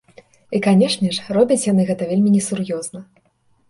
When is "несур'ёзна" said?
2.41-3.09